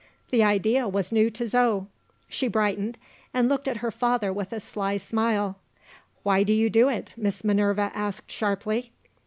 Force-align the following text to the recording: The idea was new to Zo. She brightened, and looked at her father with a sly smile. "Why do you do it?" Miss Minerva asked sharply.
The 0.31 0.41
idea 0.43 0.87
was 0.87 1.11
new 1.11 1.29
to 1.29 1.47
Zo. 1.47 1.85
She 2.27 2.47
brightened, 2.47 2.97
and 3.35 3.47
looked 3.47 3.67
at 3.67 3.77
her 3.85 3.91
father 3.91 4.33
with 4.33 4.51
a 4.51 4.59
sly 4.59 4.97
smile. 4.97 5.59
"Why 6.23 6.41
do 6.41 6.53
you 6.53 6.71
do 6.71 6.89
it?" 6.89 7.13
Miss 7.15 7.43
Minerva 7.43 7.91
asked 7.93 8.31
sharply. 8.31 8.93